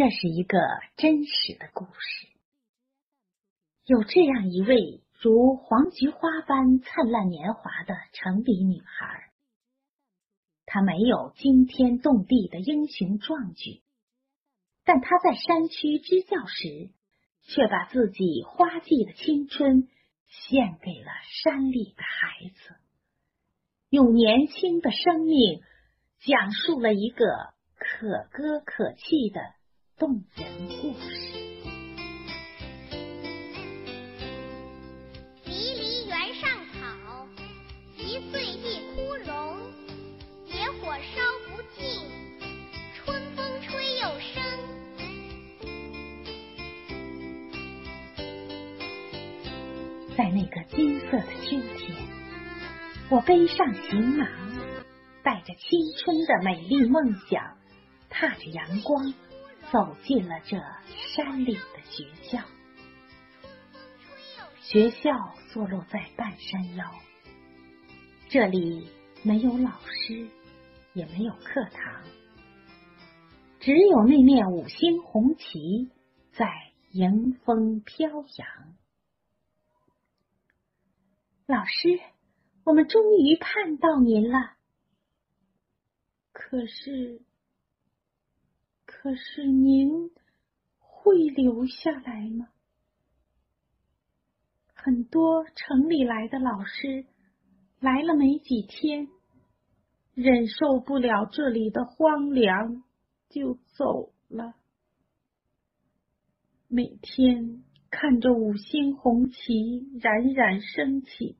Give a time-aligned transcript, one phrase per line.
[0.00, 0.58] 这是一个
[0.96, 2.26] 真实的故事。
[3.84, 9.30] 有这样一位如黄菊花般灿烂年华的城里女孩，
[10.64, 13.82] 她没有惊天动地的英雄壮举，
[14.84, 16.88] 但她在山区支教时，
[17.42, 19.86] 却把自己花季的青春
[20.28, 21.10] 献给了
[21.42, 22.76] 山里的孩子，
[23.90, 25.60] 用年轻的生命
[26.20, 27.26] 讲述了一个
[27.76, 29.59] 可歌可泣的。
[30.00, 30.48] 动人
[30.80, 31.28] 故事。
[35.44, 37.28] 离离原上草，
[37.98, 39.58] 一岁一枯荣。
[40.46, 41.84] 野火烧不尽，
[42.94, 44.42] 春风吹又生。
[50.16, 51.94] 在那个金色的秋天，
[53.10, 54.26] 我背上行囊，
[55.22, 57.58] 带着青春的美丽梦想，
[58.08, 59.12] 踏着阳光。
[59.72, 60.56] 走进了这
[61.14, 62.42] 山里的学校，
[64.60, 65.10] 学校
[65.52, 66.92] 坐落在半山腰，
[68.28, 68.88] 这里
[69.22, 70.28] 没有老师，
[70.92, 72.02] 也没有课堂，
[73.60, 75.92] 只有那面五星红旗
[76.32, 78.74] 在迎风飘扬。
[81.46, 82.00] 老师，
[82.64, 84.56] 我们终于看到您了，
[86.32, 87.22] 可是。
[89.02, 90.10] 可是您
[90.78, 92.48] 会留下来吗？
[94.74, 97.06] 很多城里来的老师
[97.78, 99.08] 来了没几天，
[100.12, 102.82] 忍受不了这里的荒凉，
[103.30, 104.52] 就走了。
[106.68, 111.38] 每天看着五星红旗冉冉升起，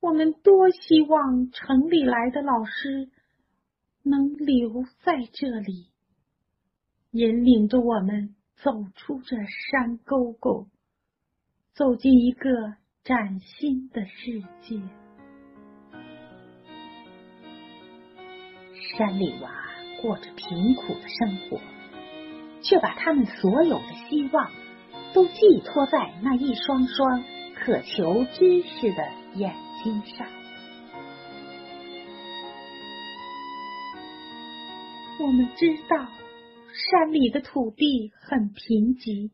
[0.00, 3.12] 我们多希望城里来的老师
[4.02, 5.88] 能留在这里。
[7.12, 10.68] 引领着我们走出这山沟沟，
[11.74, 14.80] 走进一个崭新的世界。
[18.96, 19.50] 山里娃
[20.00, 21.60] 过着贫苦的生活，
[22.62, 24.48] 却把他们所有的希望
[25.12, 27.24] 都寄托在那一双双
[27.56, 29.02] 渴求知识的
[29.34, 29.52] 眼
[29.82, 30.28] 睛上。
[35.18, 36.06] 我们知道。
[36.90, 39.30] 山里的土地很贫瘠，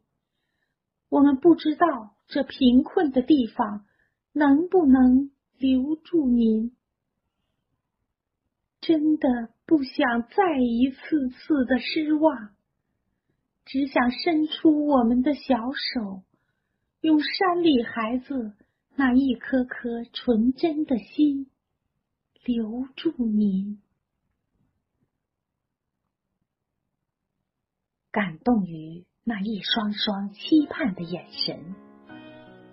[1.09, 3.85] 我们不知道这贫困的地方
[4.33, 6.73] 能不能留住您。
[8.81, 9.29] 真的
[9.65, 12.51] 不想再一次次的失望，
[13.65, 16.23] 只想伸出我们的小手，
[17.01, 18.55] 用山里孩子
[18.95, 21.51] 那一颗颗纯真的心
[22.45, 23.81] 留住您。
[28.17, 31.75] 感动于那一双双期盼的眼神，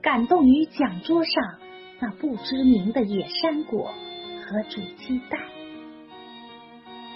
[0.01, 1.59] 感动于讲桌上
[1.99, 3.91] 那不知名的野山果
[4.45, 5.41] 和煮鸡蛋。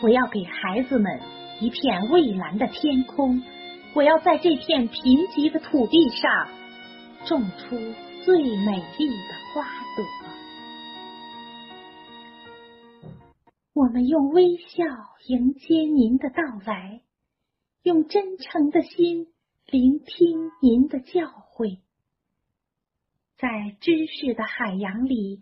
[0.02, 1.22] 我要给孩子们
[1.62, 3.42] 一片蔚蓝的天空，
[3.94, 6.50] 我要在这片贫瘠的土地上
[7.26, 7.78] 种出
[8.26, 9.64] 最美丽的花
[9.96, 10.06] 朵。
[13.74, 14.84] 我们用微笑
[15.30, 17.07] 迎接您的到来。
[17.88, 19.34] 用真诚的心
[19.66, 21.22] 聆听您的教
[21.56, 21.80] 诲，
[23.38, 25.42] 在知识的海洋里，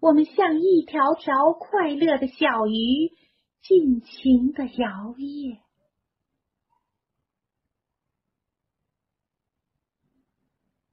[0.00, 3.12] 我们像一条条快乐的小鱼，
[3.60, 4.88] 尽情的摇
[5.18, 5.58] 曳。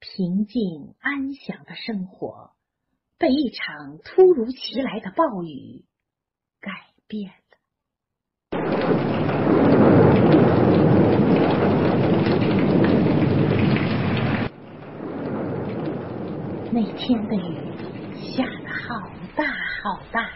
[0.00, 2.52] 平静安详的生活，
[3.16, 5.86] 被一场突如其来的暴雨
[6.60, 7.32] 改变。
[16.82, 17.58] 那天的雨
[18.34, 20.30] 下得好大好大，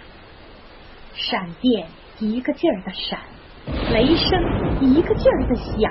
[1.14, 1.86] 闪电
[2.18, 3.18] 一个劲儿的闪，
[3.94, 4.38] 雷声
[4.82, 5.90] 一个劲儿的响，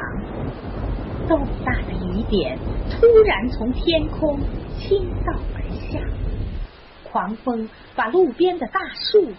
[1.28, 2.60] 豆大的雨点
[2.92, 4.40] 突然从天空
[4.78, 6.00] 倾倒而下，
[7.04, 9.34] 狂风把路边的大树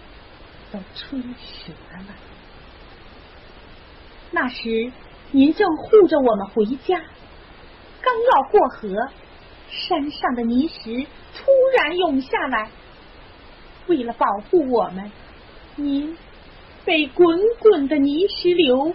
[0.72, 2.06] 都吹折了。
[4.32, 4.90] 那时
[5.30, 7.00] 您正护着我们回家，
[8.02, 9.08] 刚要过河。
[9.74, 12.70] 山上的泥石突然涌下来，
[13.86, 15.10] 为了保护我们，
[15.76, 16.16] 您
[16.84, 18.94] 被滚滚的泥石流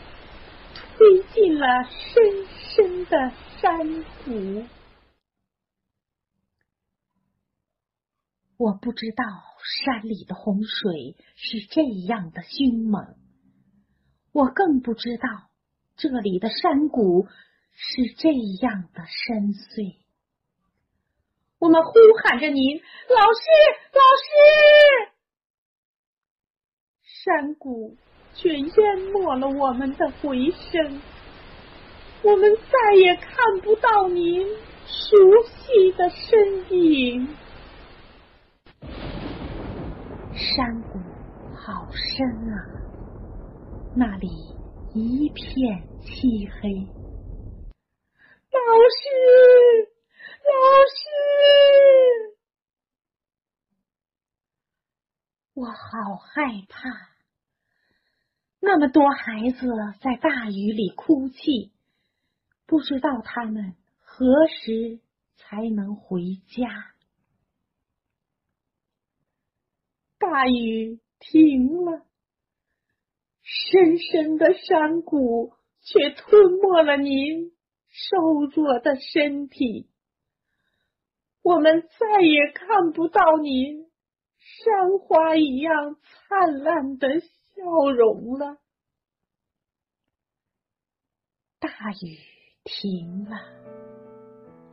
[0.97, 2.23] 推进了深
[2.75, 3.31] 深的
[3.61, 4.65] 山谷。
[8.57, 9.23] 我不知道
[9.85, 13.15] 山里的洪水是这样的凶猛，
[14.33, 15.49] 我更不知道
[15.95, 17.27] 这里的山谷
[17.71, 19.95] 是这样的深邃。
[21.59, 21.91] 我们呼
[22.23, 22.77] 喊着您，
[23.09, 23.41] 老师，
[23.91, 25.11] 老师！
[27.03, 27.97] 山谷
[28.33, 31.01] 却淹没了我们的回声，
[32.23, 34.47] 我们再也看不到您
[34.85, 37.27] 熟悉的身影。
[40.33, 40.97] 山谷
[41.53, 42.55] 好深啊，
[43.97, 44.29] 那里
[44.93, 46.87] 一片漆黑。
[48.49, 48.59] 老
[48.95, 49.89] 师，
[50.49, 50.55] 老
[50.95, 52.35] 师，
[55.53, 56.89] 我好害怕。
[58.59, 59.67] 那么多孩子
[60.01, 61.71] 在大雨里哭泣，
[62.65, 64.99] 不知道他们何时
[65.35, 66.93] 才能回家。
[70.17, 72.05] 大雨停了，
[73.43, 77.51] 深深的山谷却吞没了您
[77.87, 78.17] 瘦
[78.51, 79.88] 弱的身体。
[81.49, 83.87] 我们再也看不到您
[84.37, 88.57] 山花一样灿烂的笑容了。
[91.59, 91.69] 大
[92.03, 92.19] 雨
[92.63, 93.35] 停了，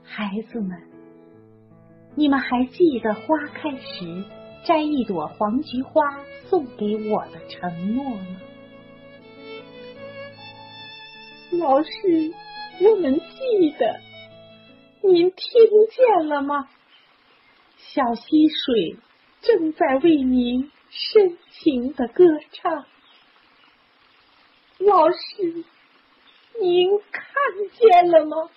[0.02, 0.78] 孩子们，
[2.14, 4.24] 你们还记得花开时？
[4.66, 6.02] 摘一朵黄菊花
[6.44, 8.40] 送给我的承诺吗？
[11.52, 12.34] 老师，
[12.82, 14.05] 我们记得。
[15.06, 15.36] 您听
[15.90, 16.68] 见了吗？
[17.78, 18.96] 小溪水
[19.40, 22.84] 正在为您深情的歌唱。
[24.78, 25.64] 老师，
[26.60, 27.22] 您看
[27.78, 28.50] 见了吗？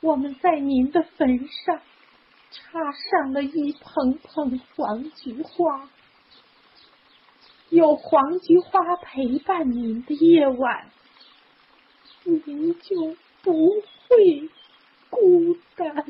[0.00, 1.80] 我们在您的坟上。
[2.50, 5.90] 插上了一捧捧黄菊花，
[7.68, 10.90] 有黄菊花陪伴您的夜晚，
[12.24, 14.48] 您就不会
[15.10, 16.04] 孤单。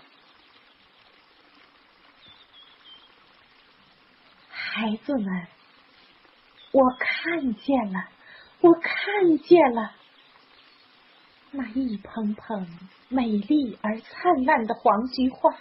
[4.50, 5.46] 孩子们，
[6.72, 8.08] 我看见了，
[8.60, 9.92] 我看见了，
[11.50, 12.66] 那一捧捧
[13.08, 15.56] 美丽而灿烂的黄菊花。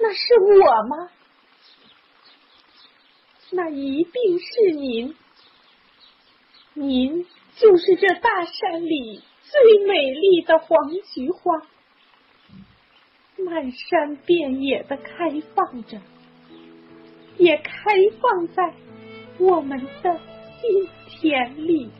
[0.00, 1.10] 那是我吗？
[3.50, 5.16] 那一定是您，
[6.74, 11.66] 您就是这大山里最美丽的黄菊花，
[13.44, 16.00] 漫山遍野的开放着，
[17.36, 17.72] 也开
[18.20, 18.74] 放在
[19.38, 20.20] 我们的
[20.60, 21.90] 心田里。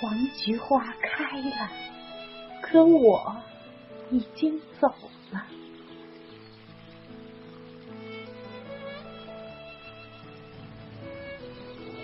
[0.00, 1.70] 黄菊花开了。
[2.62, 3.36] 可我
[4.12, 4.86] 已经走
[5.32, 5.44] 了，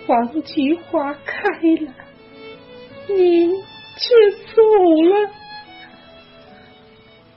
[0.05, 1.39] 黄菊花开
[1.85, 1.93] 了，
[3.07, 3.63] 您
[3.97, 4.61] 却走
[5.03, 5.31] 了。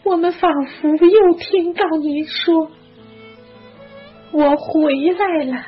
[0.02, 2.70] 我们仿佛又听到您说
[4.32, 5.66] ：“我回来了，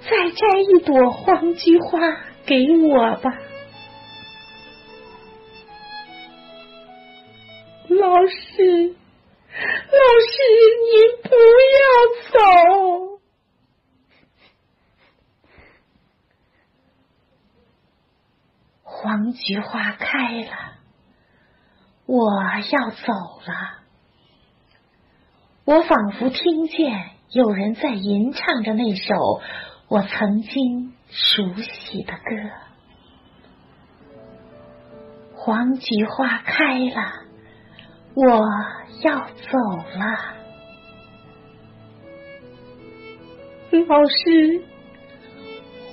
[0.00, 1.98] 再摘一朵黄菊花
[2.46, 3.38] 给我吧。”
[7.88, 10.42] 老师，老师，
[10.84, 11.30] 您不
[11.74, 11.80] 要
[12.30, 13.17] 走！
[19.08, 20.50] 黄菊花开了，
[22.04, 22.30] 我
[22.70, 23.14] 要走
[23.46, 23.78] 了。
[25.64, 29.40] 我仿佛听见有人在吟唱着那首
[29.88, 32.20] 我曾经熟悉的歌。
[35.36, 37.12] 黄菊花开了。
[38.14, 38.26] 我
[39.04, 39.58] 要走
[39.96, 40.34] 了，
[43.86, 44.62] 老师，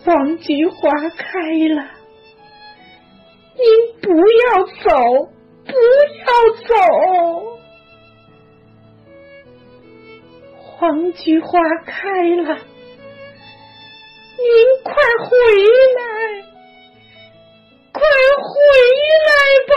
[0.03, 1.95] 黄菊花开了，
[3.65, 4.89] 您不要走，
[5.65, 6.27] 不要
[6.67, 6.69] 走，
[10.62, 12.60] 黄菊花开了，
[14.38, 14.48] 您
[14.84, 14.93] 快
[15.24, 15.36] 回
[15.95, 16.01] 来，
[17.91, 18.01] 快
[18.43, 18.48] 回
[19.25, 19.29] 来
[19.67, 19.74] 吧。